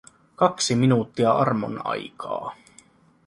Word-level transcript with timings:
Kaksi 0.35 0.75
minuuttia 0.75 1.31
armon 1.31 1.85
aikaa. 1.85 2.55